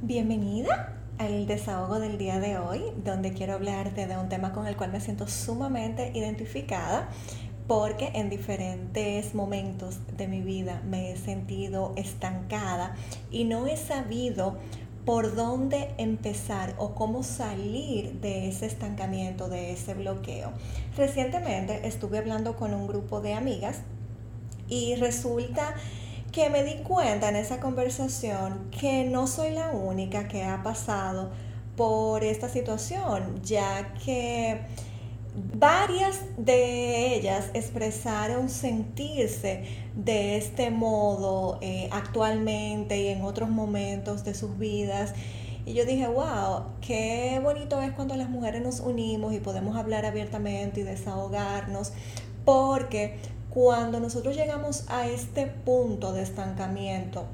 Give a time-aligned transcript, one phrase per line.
[0.00, 4.76] Bienvenida al desahogo del día de hoy, donde quiero hablarte de un tema con el
[4.76, 7.08] cual me siento sumamente identificada
[7.66, 12.94] porque en diferentes momentos de mi vida me he sentido estancada
[13.32, 14.56] y no he sabido
[15.04, 20.52] por dónde empezar o cómo salir de ese estancamiento, de ese bloqueo.
[20.96, 23.80] Recientemente estuve hablando con un grupo de amigas
[24.68, 25.74] y resulta
[26.38, 31.32] que me di cuenta en esa conversación que no soy la única que ha pasado
[31.76, 34.60] por esta situación, ya que
[35.54, 44.34] Varias de ellas expresaron sentirse de este modo eh, actualmente y en otros momentos de
[44.34, 45.14] sus vidas.
[45.64, 50.06] Y yo dije, wow, qué bonito es cuando las mujeres nos unimos y podemos hablar
[50.06, 51.92] abiertamente y desahogarnos,
[52.48, 53.18] porque
[53.50, 57.26] cuando nosotros llegamos a este punto de estancamiento,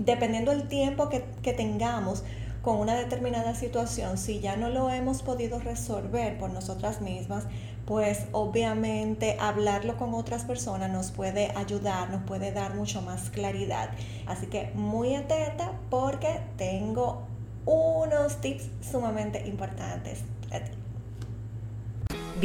[0.00, 2.24] dependiendo del tiempo que, que tengamos,
[2.60, 7.44] con una determinada situación, si ya no lo hemos podido resolver por nosotras mismas,
[7.86, 13.90] pues obviamente hablarlo con otras personas nos puede ayudar, nos puede dar mucho más claridad.
[14.26, 17.22] Así que muy atenta porque tengo
[17.66, 20.72] unos tips sumamente importantes para ti.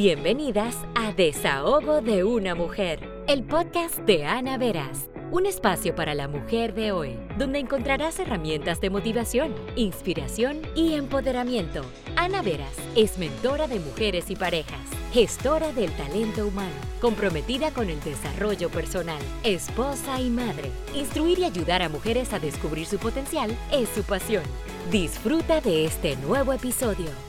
[0.01, 6.27] Bienvenidas a Desahogo de una Mujer, el podcast de Ana Veras un espacio para la
[6.27, 11.81] mujer de hoy, donde encontrarás herramientas de motivación, inspiración y empoderamiento.
[12.15, 14.81] Ana Veras es mentora de mujeres y parejas,
[15.13, 20.71] gestora del talento humano, comprometida con el desarrollo personal, esposa y madre.
[20.95, 24.43] Instruir y ayudar a mujeres a descubrir su potencial es su pasión.
[24.89, 27.28] Disfruta de este nuevo episodio.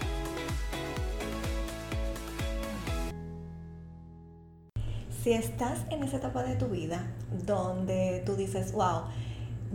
[5.22, 7.06] Si estás en esa etapa de tu vida
[7.46, 9.02] donde tú dices, wow,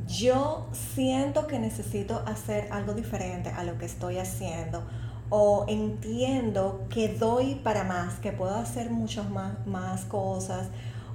[0.07, 4.83] yo siento que necesito hacer algo diferente a lo que estoy haciendo,
[5.29, 10.67] o entiendo que doy para más, que puedo hacer muchas más, más cosas,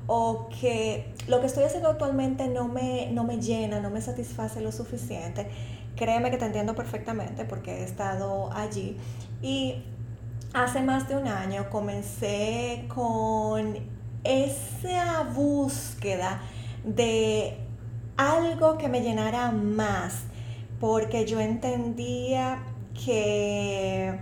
[0.07, 4.61] o que lo que estoy haciendo actualmente no me, no me llena, no me satisface
[4.61, 5.49] lo suficiente,
[5.95, 8.97] créeme que te entiendo perfectamente porque he estado allí.
[9.43, 9.85] Y
[10.53, 16.41] hace más de un año comencé con esa búsqueda
[16.85, 17.59] de
[18.17, 20.25] algo que me llenara más,
[20.79, 22.63] porque yo entendía
[23.05, 24.19] que,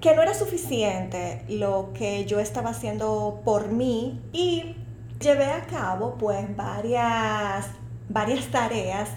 [0.00, 4.76] que no era suficiente lo que yo estaba haciendo por mí y
[5.20, 7.66] llevé a cabo pues varias,
[8.08, 9.08] varias tareas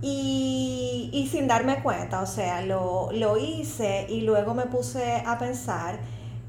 [0.00, 5.98] y, sin darme cuenta, o sea, lo, lo hice y luego me puse a pensar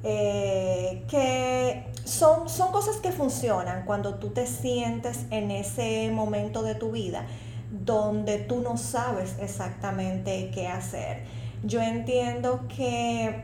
[0.03, 6.75] eh, que son, son cosas que funcionan cuando tú te sientes en ese momento de
[6.75, 7.25] tu vida
[7.71, 11.23] donde tú no sabes exactamente qué hacer.
[11.63, 13.43] Yo entiendo que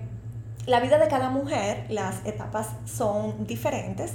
[0.66, 4.14] la vida de cada mujer, las etapas son diferentes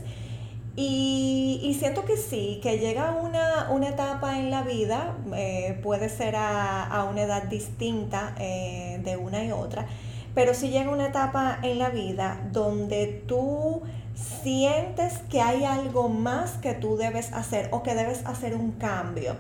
[0.77, 6.37] y, siento que sí, que llega una, una etapa en la vida, eh, puede ser
[6.37, 9.87] a, una edad distinta eh, de una y otra,
[10.35, 13.83] pero si llega una etapa en la vida donde tú
[14.15, 19.37] sientes que hay algo más que tú debes hacer o que debes hacer un cambio.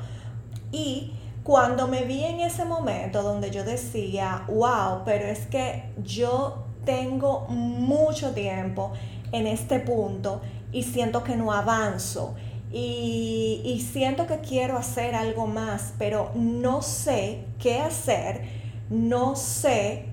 [0.73, 1.13] Y
[1.43, 7.47] cuando me vi en ese momento donde yo decía, wow, pero es que yo tengo
[7.49, 8.93] mucho tiempo
[9.33, 10.41] en este punto
[10.73, 12.35] y siento que no avanzo.
[12.73, 18.43] Y, y, siento que quiero hacer algo más, pero no sé qué hacer,
[18.89, 20.10] no sé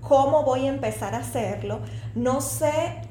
[0.00, 1.80] cómo voy a empezar a hacerlo,
[2.14, 3.02] no sé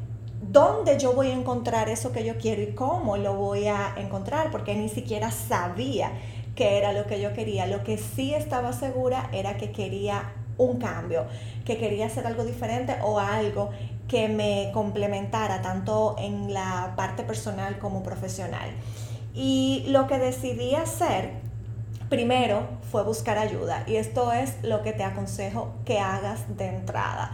[0.42, 4.52] dónde yo voy a encontrar eso que yo quiero y cómo lo voy a encontrar,
[4.52, 6.12] porque ni siquiera sabía
[6.56, 7.68] qué era lo que yo quería.
[7.68, 11.26] Lo que sí estaba segura era que quería un cambio,
[11.66, 13.70] que quería hacer algo diferente o algo
[14.08, 18.70] que me complementara tanto en la parte personal como profesional.
[19.34, 21.47] Y lo que decidí hacer
[22.10, 27.32] Primero fue buscar ayuda y esto es lo que te aconsejo que hagas de entrada.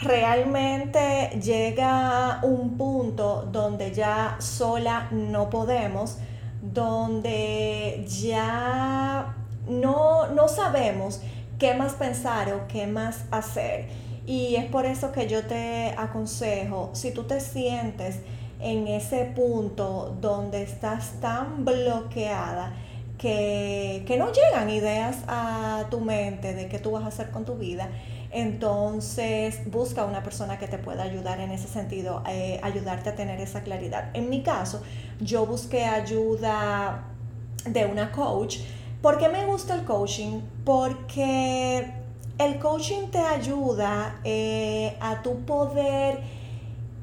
[0.00, 6.18] Realmente llega un punto donde ya sola no podemos,
[6.60, 9.36] donde ya
[9.68, 11.20] no, no sabemos
[11.60, 13.86] qué más pensar o qué más hacer.
[14.26, 18.18] Y es por eso que yo te aconsejo, si tú te sientes
[18.58, 22.72] en ese punto donde estás tan bloqueada,
[23.18, 27.56] que, no llegan ideas a tu mente de qué tú vas a hacer con tu
[27.56, 27.88] vida,
[28.30, 33.40] entonces busca una persona que te pueda ayudar en ese sentido, eh, ayudarte a tener
[33.40, 34.10] esa claridad.
[34.14, 34.82] En mi caso,
[35.20, 37.04] yo busqué ayuda
[37.66, 38.58] de una coach
[39.04, 40.40] ¿Por qué me gusta el coaching?
[40.64, 41.86] Porque
[42.38, 46.20] el coaching te ayuda eh, a tu poder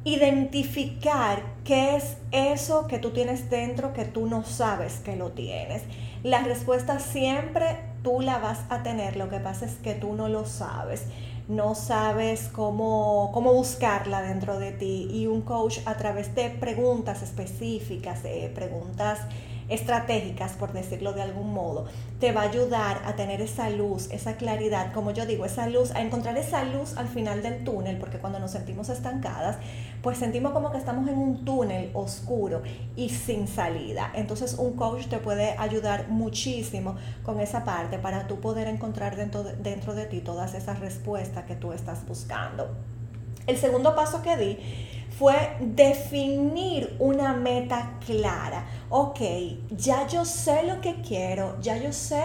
[0.03, 5.83] identificar qué es eso que tú tienes dentro que tú no sabes que lo tienes.
[6.23, 10.27] La respuesta siempre tú la vas a tener, lo que pasa es que tú no
[10.27, 11.05] lo sabes,
[11.47, 17.21] no sabes cómo, cómo buscarla dentro de ti y un coach a través de preguntas
[17.21, 18.21] específicas,
[18.55, 19.19] preguntas
[19.71, 21.85] estratégicas, por decirlo de algún modo,
[22.19, 25.91] te va a ayudar a tener esa luz, esa claridad, como yo digo, esa luz,
[25.91, 29.57] a encontrar esa luz al final del túnel, porque cuando nos sentimos estancadas,
[30.01, 32.61] pues sentimos como que estamos en un túnel oscuro
[32.95, 34.11] y sin salida.
[34.13, 39.43] Entonces un coach te puede ayudar muchísimo con esa parte para tú poder encontrar dentro
[39.43, 42.75] de, dentro de ti todas esas respuestas que tú estás buscando.
[43.47, 44.57] El segundo paso que di
[45.21, 48.65] fue definir una meta clara.
[48.89, 49.19] Ok,
[49.69, 52.23] ya yo sé lo que quiero, ya yo sé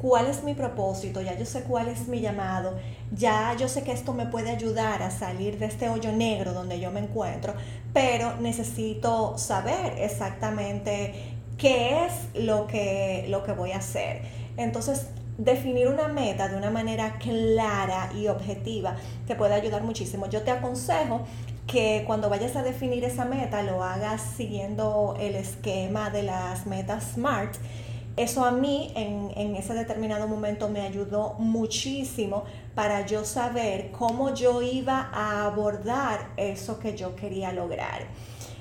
[0.00, 2.76] cuál es mi propósito, ya yo sé cuál es mi llamado,
[3.10, 6.78] ya yo sé que esto me puede ayudar a salir de este hoyo negro donde
[6.78, 7.52] yo me encuentro,
[7.92, 14.22] pero necesito saber exactamente qué es lo que, lo que voy a hacer.
[14.56, 18.94] Entonces, definir una meta de una manera clara y objetiva
[19.26, 20.28] te puede ayudar muchísimo.
[20.28, 21.26] Yo te aconsejo
[21.66, 27.12] que cuando vayas a definir esa meta lo hagas siguiendo el esquema de las metas
[27.14, 27.56] SMART.
[28.16, 34.32] Eso a mí en, en, ese determinado momento me ayudó muchísimo para yo saber cómo
[34.32, 38.06] yo iba a abordar eso que yo quería lograr.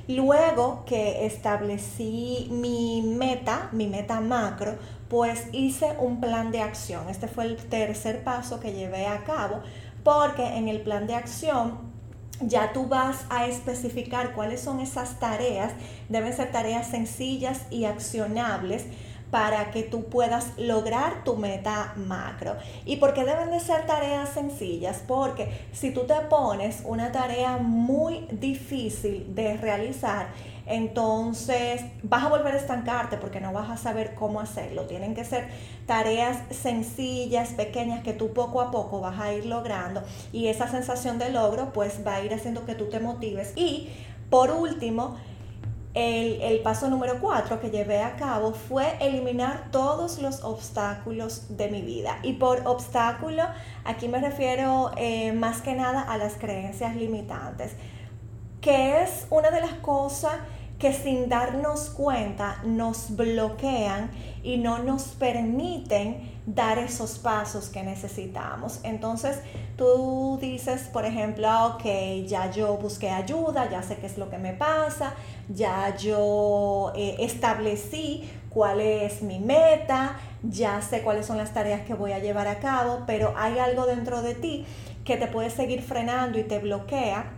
[0.07, 4.75] Luego que establecí mi meta, mi meta macro,
[5.07, 7.07] pues hice un plan de acción.
[7.09, 9.61] Este fue el tercer paso que llevé a cabo
[10.03, 11.94] porque en el plan de acción
[12.41, 15.71] ya tú vas a especificar cuáles son esas tareas.
[16.09, 18.85] Deben ser tareas sencillas y accionables
[19.31, 22.55] para que tú puedas lograr tu meta macro.
[22.85, 25.03] ¿Y por qué deben de ser tareas sencillas?
[25.05, 30.27] Porque si tú te pones una tarea muy difícil de realizar,
[30.67, 34.83] entonces vas a volver a estancarte porque no vas a saber cómo hacerlo.
[34.85, 35.47] Tienen que ser
[35.85, 41.19] tareas sencillas, pequeñas, que tú poco a poco vas a ir logrando y esa sensación
[41.19, 43.53] de logro pues va a ir haciendo que tú te motives.
[43.55, 43.89] Y
[44.29, 45.17] por último,
[45.95, 51.81] el, paso número cuatro que llevé a cabo fue eliminar todos los obstáculos de mi
[51.81, 52.19] vida.
[52.21, 53.43] Y por obstáculo,
[53.85, 57.75] aquí me refiero eh, más que nada a las creencias limitantes,
[58.59, 60.33] que es una de las cosas
[60.79, 64.11] que sin darnos cuenta nos bloquean
[64.43, 68.79] y no nos permiten dar esos pasos que necesitamos.
[68.83, 69.39] Entonces
[69.77, 71.85] tú dices, por ejemplo, ok,
[72.27, 75.13] ya yo busqué ayuda, ya sé qué es lo que me pasa,
[75.49, 81.93] ya yo eh, establecí cuál es mi meta, ya sé cuáles son las tareas que
[81.93, 84.65] voy a llevar a cabo, pero hay algo dentro de ti
[85.03, 87.31] que te puede seguir frenando y te bloquea,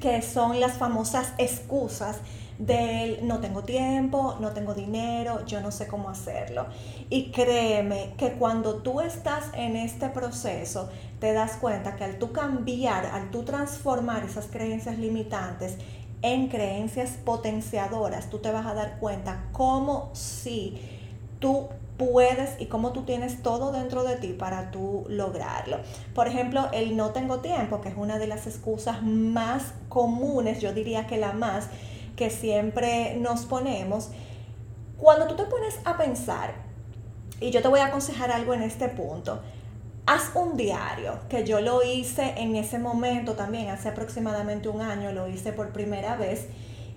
[0.00, 2.18] que son las famosas excusas
[2.58, 6.66] del no tengo tiempo, no tengo dinero, yo no sé cómo hacerlo.
[7.10, 10.88] Y créeme que cuando tú estás en este proceso,
[11.20, 15.76] te das cuenta que al tú cambiar, al tú transformar esas creencias limitantes
[16.22, 20.78] en creencias potenciadoras, tú te vas a dar cuenta cómo si
[21.38, 25.78] tú puedes y cómo tú tienes todo dentro de ti para tú lograrlo.
[26.14, 30.72] Por ejemplo, el no tengo tiempo, que es una de las excusas más comunes, yo
[30.72, 31.68] diría que la más,
[32.16, 34.10] que siempre nos ponemos,
[34.98, 36.54] cuando tú te pones a pensar,
[37.40, 39.40] y yo te voy a aconsejar algo en este punto,
[40.06, 45.12] haz un diario, que yo lo hice en ese momento también, hace aproximadamente un año,
[45.12, 46.48] lo hice por primera vez,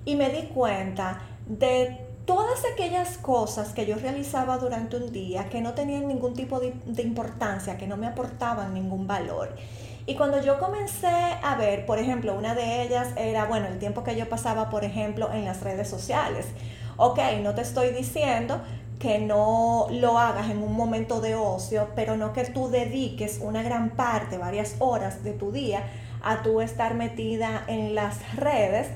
[0.05, 5.61] y me di cuenta de todas aquellas cosas que yo realizaba durante un día que
[5.61, 9.55] no tenían ningún tipo de, de importancia, que no me aportaban ningún valor.
[10.09, 14.03] Y cuando yo comencé a ver, por ejemplo, una de ellas era, bueno, el tiempo
[14.03, 16.47] que yo pasaba, por ejemplo, en las redes sociales.
[16.97, 18.59] Ok, no te estoy diciendo
[18.97, 23.61] que no lo hagas en un momento de ocio, pero no que tú dediques una
[23.61, 25.83] gran parte, varias horas de tu día
[26.23, 28.87] a tú estar metida en las redes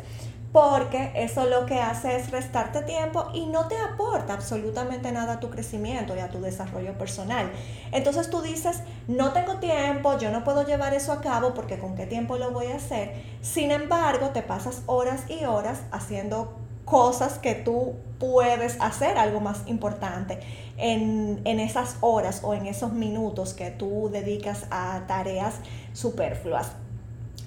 [0.53, 5.39] porque eso lo que hace es restarte tiempo y no te aporta absolutamente nada a
[5.39, 7.51] tu crecimiento y a tu desarrollo personal.
[7.91, 11.95] Entonces tú dices, no tengo tiempo, yo no puedo llevar eso a cabo porque con
[11.95, 13.15] qué tiempo lo voy a hacer.
[13.41, 16.55] Sin embargo, te pasas horas y horas haciendo
[16.86, 20.39] cosas que tú puedes hacer algo más importante
[20.77, 25.55] en, en, esas horas o en esos minutos que tú dedicas a tareas
[25.93, 26.74] superfluas.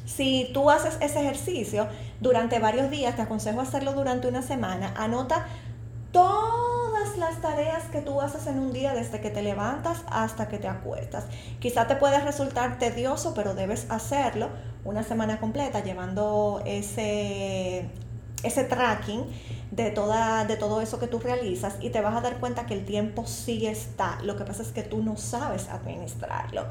[0.06, 1.88] Si tú haces ese ejercicio
[2.20, 5.46] durante varios días, te aconsejo hacerlo durante una semana, anota
[6.12, 10.58] todas las tareas que tú haces en un día desde que te levantas hasta que
[10.58, 11.26] te acuestas.
[11.58, 14.48] Quizá te puede resultar tedioso, pero debes hacerlo
[14.84, 17.90] una semana completa llevando ese,
[18.42, 19.26] ese tracking
[19.72, 22.74] de, toda, de todo eso que tú realizas y te vas a dar cuenta que
[22.74, 24.18] el tiempo sí está.
[24.22, 26.66] Lo que pasa es que tú no sabes administrarlo.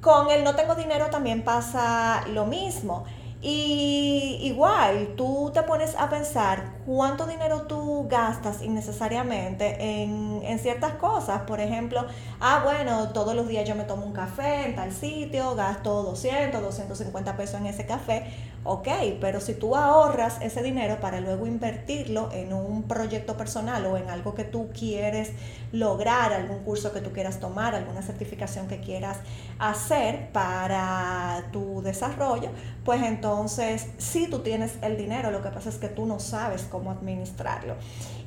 [0.00, 3.04] Con el no tengo dinero también pasa lo mismo.
[3.42, 10.94] Y igual, tú te pones a pensar cuánto dinero tú gastas innecesariamente en, en, ciertas
[10.94, 11.42] cosas.
[11.42, 12.06] Por ejemplo,
[12.40, 16.60] ah, bueno, todos los días yo me tomo un café en tal sitio, gasto 200,
[16.60, 18.50] 250 pesos en ese café.
[18.62, 18.88] Ok,
[19.22, 24.10] pero si tú ahorras ese dinero para luego invertirlo en un proyecto personal o en
[24.10, 25.32] algo que tú quieres
[25.72, 29.16] lograr, algún curso que tú quieras tomar, alguna certificación que quieras
[29.58, 32.50] hacer para tu desarrollo,
[32.84, 36.64] pues entonces sí tú tienes el dinero, lo que pasa es que tú no sabes
[36.70, 37.74] cómo administrarlo.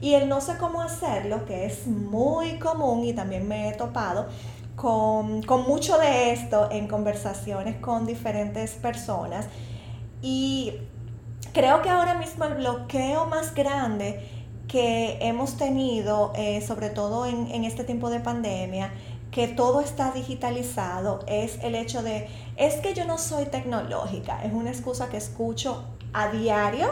[0.01, 4.27] Y el no sé cómo hacerlo, que es muy común y también me he topado,
[4.75, 9.47] con, con mucho de esto en conversaciones con diferentes personas
[10.21, 10.73] y
[11.53, 14.27] creo que ahora mismo el bloqueo más grande
[14.67, 18.91] que hemos tenido, eh, sobre todo en, en este tiempo de pandemia,
[19.29, 24.53] que todo está digitalizado, es el hecho de, es que yo no soy tecnológica, es
[24.53, 25.83] una excusa que escucho
[26.13, 26.87] a diario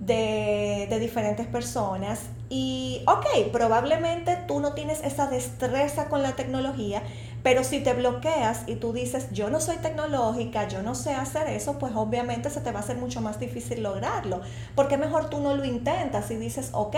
[0.00, 2.22] de, diferentes personas.
[2.48, 7.02] Y, ok, probablemente tú no tienes esa destreza con la tecnología,
[7.42, 11.46] pero si te bloqueas y tú dices, yo no soy tecnológica, yo no sé hacer
[11.46, 14.40] eso, pues obviamente se te va a hacer mucho más difícil lograrlo.
[14.74, 16.96] Porque mejor tú no lo intentas y dices, ok,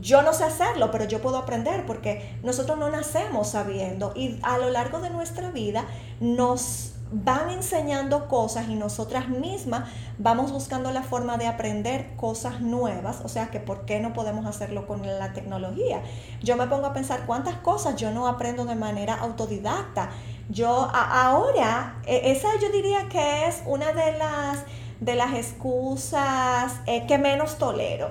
[0.00, 4.58] yo no sé hacerlo, pero yo puedo aprender porque nosotros no nacemos sabiendo y a
[4.58, 5.84] lo largo de nuestra vida
[6.20, 13.20] nos van enseñando cosas y nosotras mismas vamos buscando la forma de aprender cosas nuevas,
[13.22, 16.02] o sea que por qué no podemos hacerlo con la tecnología.
[16.42, 20.10] Yo me pongo a pensar cuántas cosas yo no aprendo de manera autodidacta.
[20.48, 24.64] Yo ahora, e, esa yo diría que es una de las,
[25.00, 28.10] de las excusas eh, que menos tolero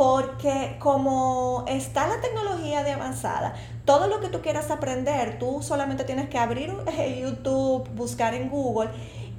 [0.00, 3.54] porque como está la tecnología de avanzada,
[3.84, 6.72] todo lo que tú quieras aprender, tú solamente tienes que abrir
[7.20, 8.88] YouTube, buscar en Google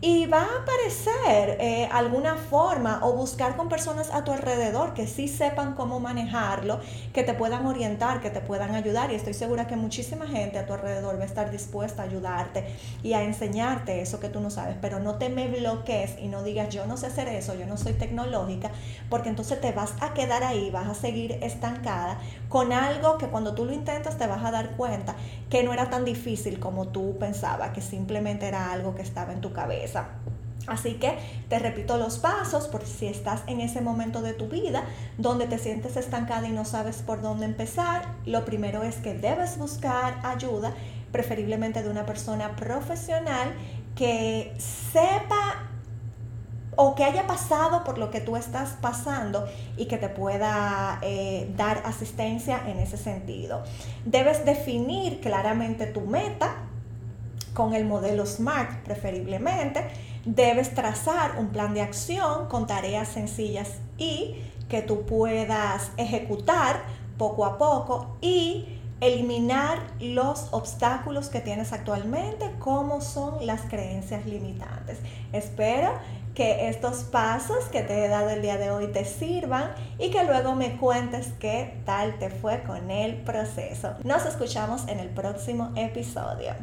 [0.03, 5.05] y va a aparecer eh, alguna forma o buscar con personas a tu alrededor que
[5.05, 6.79] sí sepan cómo manejarlo,
[7.13, 9.11] que te puedan orientar, que te puedan ayudar.
[9.11, 12.65] Y estoy segura que muchísima gente a tu alrededor va a estar dispuesta a ayudarte
[13.03, 14.75] y a enseñarte eso que tú no sabes.
[14.81, 17.77] Pero no te me bloquees y no digas yo no sé hacer eso, yo no
[17.77, 18.71] soy tecnológica,
[19.07, 22.17] porque entonces te vas a quedar ahí, vas a seguir estancada
[22.49, 25.15] con algo que cuando tú lo intentas te vas a dar cuenta
[25.51, 29.41] que no era tan difícil como tú pensabas, que simplemente era algo que estaba en
[29.41, 29.90] tu cabeza.
[30.67, 31.17] Así que
[31.49, 34.83] te repito los pasos por si estás en ese momento de tu vida
[35.17, 38.05] donde te sientes estancada y no sabes por dónde empezar.
[38.25, 40.73] Lo primero es que debes buscar ayuda,
[41.11, 43.53] preferiblemente de una persona profesional
[43.95, 45.67] que sepa
[46.75, 51.51] o que haya pasado por lo que tú estás pasando y que te pueda eh,
[51.57, 53.63] dar asistencia en ese sentido.
[54.05, 56.55] Debes definir claramente tu meta,
[57.53, 59.85] con el modelo SMART preferiblemente,
[60.25, 64.35] debes trazar un plan de acción con tareas sencillas y
[64.69, 66.83] que tú puedas ejecutar
[67.17, 74.99] poco a poco y eliminar los obstáculos que tienes actualmente, como son las creencias limitantes.
[75.33, 75.93] Espero
[76.35, 80.23] que estos pasos que te he dado el día de hoy te sirvan y que
[80.23, 83.95] luego me cuentes qué tal te fue con el proceso.
[84.03, 86.53] Nos escuchamos en el próximo episodio.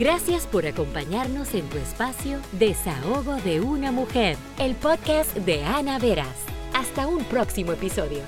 [0.00, 6.46] Gracias por acompañarnos en tu espacio Desahogo de una mujer, el podcast de Ana Veras.
[6.72, 8.22] Hasta un próximo episodio.